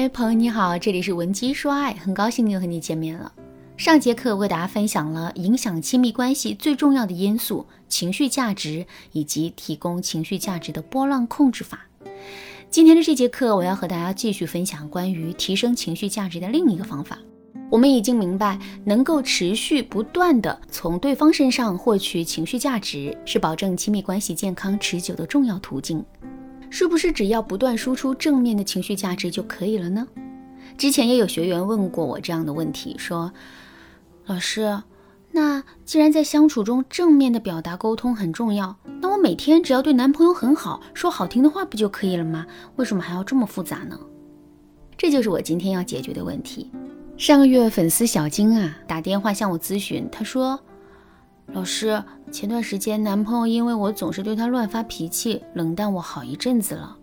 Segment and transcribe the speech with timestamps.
[0.00, 3.30] 嗨，朋友你好，这里是文姬说爱，很高兴又和你见面了。
[3.76, 11.86] 上节课为大家分享了影响亲密关系最重要的因素——情绪价值，以及提供情绪价值的波浪控制法。
[12.70, 17.18] 今天的这节课，我要和大家继续分享关于提升情绪价值的另一个方法。
[17.70, 26.02] 我们已经明白，能够持续不断的从对方身上获取情绪价值，是保证亲密关系健康持久的重要途径。
[26.70, 30.06] 是不是只要不断输出正面的情绪价值就可以了呢？
[30.78, 33.30] 之前也有学员问过我这样的问题，说
[34.24, 34.80] ：“老师，
[35.32, 42.46] 那既然在相处中正面的表达沟通很重要，那我每天只要对男朋友很好，说好听的话不就可以了吗？
[42.76, 43.98] 为什么还要这么复杂呢？”
[44.96, 46.70] 这就是我今天要解决的问题。
[47.16, 50.58] 上个月粉丝小金啊打电话向我咨询，他说。
[51.52, 56.96] 老师，前段时间男朋友因为我总是对他乱发脾气，冷淡我好一阵子了，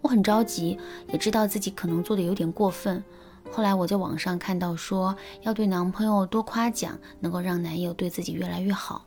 [0.00, 0.78] 我很着急，
[1.12, 3.02] 也知道自己可能做的有点过分。
[3.50, 9.04] 后来我在网上看到说要对男朋友多夸奖，能够让男友对自己越来越好。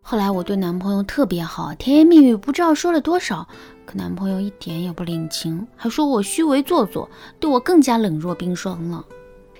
[0.00, 3.46] 后来我对男朋友特别好，甜言蜜语不知道说了多少，
[3.84, 7.08] 可男朋友一点也不领情，还说我虚伪做作，
[7.40, 9.04] 对我更加冷若冰霜了。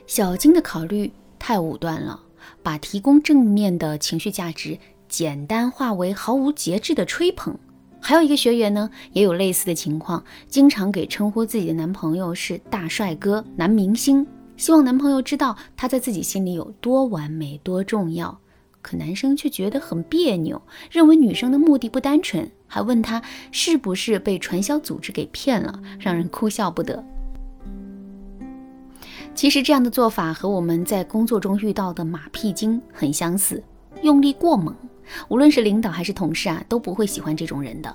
[0.06, 2.20] 小金的考虑太武断了。
[2.62, 7.56] 把提供正面的情绪价值简单化为毫无节制的吹捧。
[8.00, 14.26] 还有一个学员呢，也有类似的情况，经常给称呼自己的男朋友是大帅哥、男明星，
[14.56, 18.36] 希望男朋友知道他在自己心里有多完美、多重要。
[18.80, 27.04] 可男生却觉得很别扭，认为女生的目的不单纯，还问他是不是被传销组织给骗了，让人哭笑不得。
[29.34, 33.62] 其实这样的做法和我们在工作中遇到的马屁精很相似，
[34.02, 34.74] 用力过猛，
[35.28, 37.94] 无论是领导还是同事啊，都不会喜欢这种人的。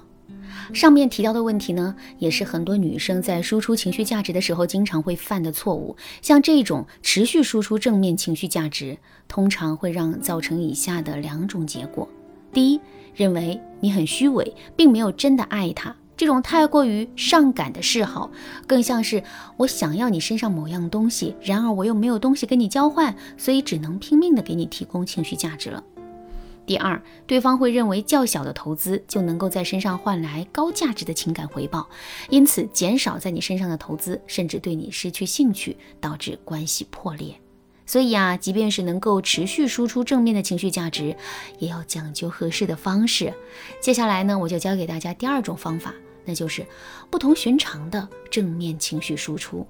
[0.73, 5.95] 上面提到的问题呢，也是很多女生在输出情绪价值的时候经常会犯的错误。
[6.21, 8.97] 像这种持续输出正面情绪价值，
[9.27, 12.09] 通常会让造成以下的两种结果：
[12.51, 12.81] 第一，
[13.15, 15.95] 认为你很虚伪，并没有真的爱他。
[16.17, 18.29] 这种太过于上赶的示好，
[18.65, 19.23] 更像是
[19.55, 25.83] 我想要你身上某样东西，然而我又没有东西跟你交换，所以只能拼命的给你提供情绪价值了。
[26.65, 31.87] 第二，对方会认为较小的投资就能够在身上换来高价值的情感回报，
[32.29, 37.39] 因此减少在你身上的投资，甚至对你失去兴趣，导致关系破裂。
[37.85, 41.15] 所以啊，即便是能够持续输出正面的情绪价值，
[41.59, 43.31] 也要讲究合适的方式。
[43.79, 45.93] 接下来呢，我就教给大家第二种方法。
[46.27, 46.63] 那就是
[47.09, 49.65] 不同寻常的正面情绪输出。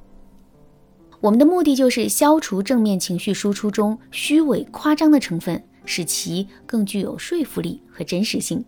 [1.21, 8.65] 我们的目的就是消除正面情绪输出中虚伪夸张的成分，使其更具有说服力和真实性。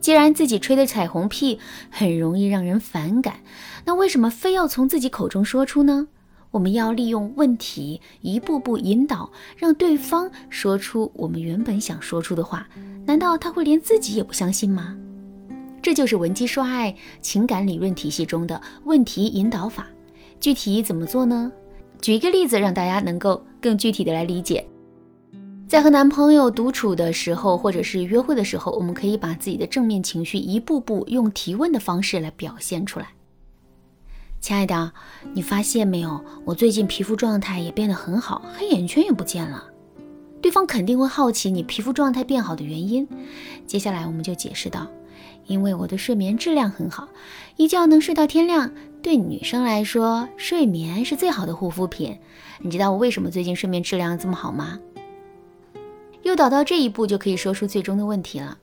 [0.00, 1.58] 既然自己吹的彩虹屁
[1.90, 3.40] 很容易让人反感，
[3.84, 6.08] 那为什么非要从自己口中说出呢？
[6.50, 12.68] 我们要利用问题一步步引导，让对方说出我们原本想说出的话。
[13.06, 14.96] 难道他会连自己也不相信吗？
[15.84, 19.86] 这就是文姬说爱情感理论体系中的问题引导法。
[20.40, 21.52] 具体怎么做呢？
[22.00, 24.66] 举一个例子，让大家能够更具体的来理解。
[25.68, 33.08] 在和男朋友独处的时候，或者是约会的时候，我们可以把自己的正面情绪一步步用提问的方式来表现出来。
[34.40, 34.90] 亲爱的，
[35.34, 36.24] 你发现没有？
[36.46, 39.62] 我最近皮肤状态也变得很好，黑眼圈也不见了。
[40.40, 43.06] 对方肯定会好奇你皮肤状态变好的原因。
[43.66, 44.86] 接下来我们就解释到。
[45.46, 47.08] 因为我的睡眠质量很好，
[47.56, 48.70] 一觉能睡到天亮。
[49.02, 52.18] 对女生来说，睡眠是最好的护肤品。
[52.60, 54.78] 你知道我为什么最近睡眠质量这么好吗？
[56.22, 58.56] 诱导到这一步，就可以说出最终的问题了。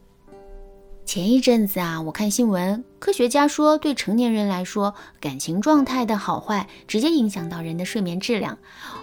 [1.05, 8.57] 前一阵子啊，我看新闻，科学家说，对成年人来说，感情状态的好坏直接影响到人的睡眠质量。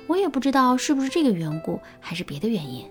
[0.06, 2.84] 我也不知道是不是这个缘故，还是别的原因。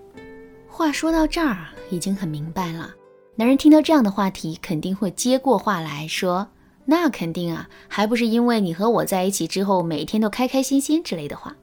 [0.68, 2.94] 话说到这儿，已经很明白了。
[3.38, 6.48] 男人听到这样的话题，肯定会接过话来说
[6.84, 11.56] ：“那肯定啊，还不是因为你和我在一起之后，每天都开开心心之类的话。”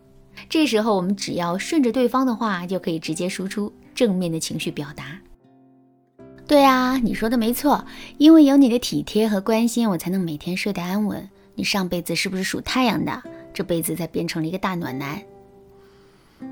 [0.48, 5.20] 这时候，我们只要顺着对方的话，就可以直接输出正面的情绪表达。
[6.48, 7.84] 对啊，你说的没错，
[8.20, 11.30] 因为有你的体贴和关心，我才能每天睡得安稳。
[11.56, 13.22] 你上辈子是不是属太阳的？
[13.54, 15.22] 这辈子才变成了一个大暖男。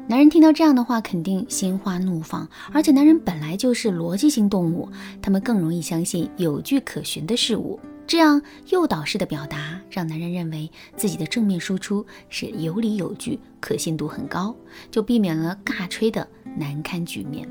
[0.07, 2.47] 男人听到这样的话，肯定心花怒放。
[2.71, 4.89] 而且，男人本来就是逻辑性动物，
[5.21, 7.79] 他们更容易相信有据可循的事物。
[8.05, 14.53] 这样诱导式的表达，让男人认为自己的正面输出是有理有据，可信度很高，
[14.91, 17.47] 就避免了尬吹的难堪局面。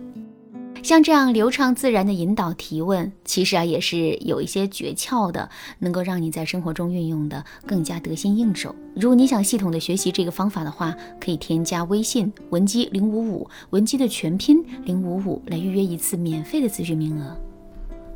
[0.82, 5.49] 像这样流畅自然的引导提问，其实啊也是有一些诀窍的，
[5.79, 8.75] 能够让你在生活中运用的更加得心应手。
[8.94, 17.37] 如果你想系统的学习这个方法的话，可以添加微信文姬零五五，文姬的全拼零五五来预约一次免费的咨询名额。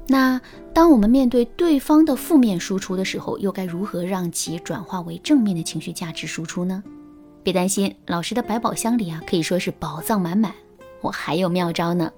[0.09, 0.41] 那
[0.75, 6.83] 当我们面对对方的负面输出的时候，又该如何让其转化为正面的情绪价值输出呢？
[7.45, 10.53] 别担心，老师的百宝箱里啊可以说是宝藏满满，
[11.01, 12.11] 我还有妙招呢。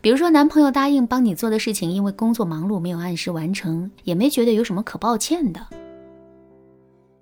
[0.00, 5.66] 比如说，男朋友答应帮你做的事情，因为工作忙碌没有按时完成，也没觉得有什么可抱歉的。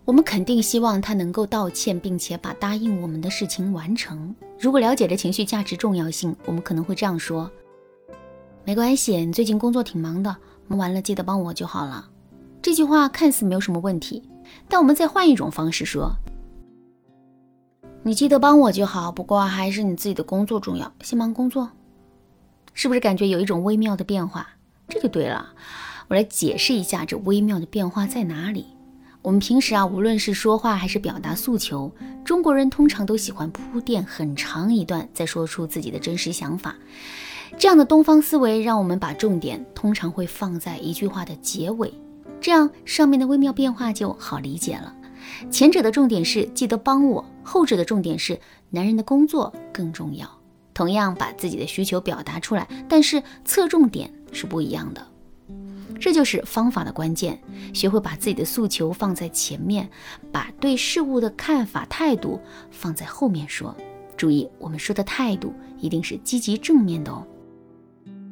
[0.04, 4.34] 我们肯定希望他能够道歉，并且把答应我们的事情完成。
[4.58, 7.48] 如果了解了情绪价值重要性，我们可能会这样说。
[8.64, 10.36] 没关系，你最近工作挺忙的，
[10.66, 12.08] 忙完了记得帮我就好了。
[12.60, 14.22] 这句话看似没有什么问题，
[14.68, 16.12] 但我们再换一种方式说：
[18.02, 21.68] 你记得帮我就好，不过还是你自己的工作重要，先忙工作。
[22.74, 24.48] 是不是感觉有一种微妙的变化？
[24.88, 25.54] 这就对了，
[26.08, 28.66] 我来解释一下这微妙的变化在哪里。
[29.22, 31.92] 我们平时啊，无论是说话还是表达诉求，
[32.24, 36.74] 中国人通常都喜欢铺垫很长一段，再说出自己的真实想法。
[37.56, 41.92] 这样的东方思维让我们把重点通常会放在一句话的结尾，
[42.40, 44.92] 这样上面的微妙变化就好理解了。
[45.50, 48.40] 前者的重点是记得帮我，后者的重点是
[48.70, 50.41] 男人的工作更重要。
[50.74, 55.06] 同样把自己的需求表达出来，但是侧重点是不一样的。
[56.00, 57.38] 这就是方法的关键，
[57.72, 59.88] 学会把自己的诉求放在前面，
[60.32, 62.40] 把对事物的看法态度
[62.70, 63.74] 放在后面说。
[64.16, 67.24] 注意，我们说的态度一定是积极正面的哦。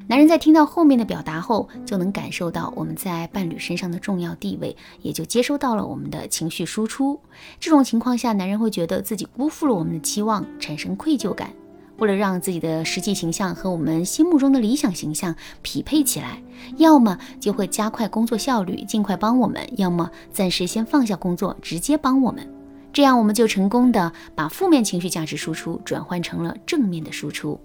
[0.09, 7.21] 男人在听到后面的表达后，就能感受到我们在伴侣身上的重要地位，也就接收到了我们的情绪输出。
[7.61, 11.53] 这种情况下，男人会觉得自己辜负了我们的期望，产生愧疚感。
[12.01, 16.43] 为了让自己的实际形象和我们心目中的理想形象匹配起来，
[16.79, 22.45] 要么就会加快工作效率，尽快帮我们；要么暂时先放下工作，直接帮我们。
[22.91, 27.61] 这样，我们就成功的把负面情绪价值输出转换成了正面的输出。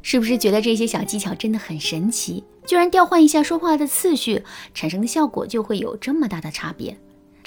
[0.00, 2.42] 是不是觉得这些小技巧真的很神奇？
[2.66, 4.42] 居然调换一下说话的次序，
[4.72, 6.96] 产生的效果就会有这么大的差别。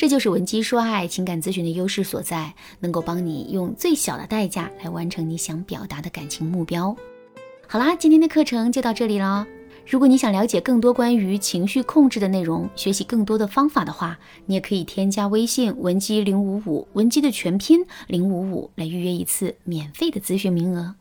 [0.02, 6.96] 这就是文姬说爱情感咨询的优势所在，能够帮你用最小的代价来完成你想表达的感情目标。
[7.68, 9.46] 好啦，今天的课程就到这里了。
[9.86, 14.18] 如果你想了解更多关于情绪控制的内容，学习更多的方法的话，
[14.48, 20.96] 你也可以添加微信文姬零五五，文姬的全拼零五五来预约一次免费的咨询名额。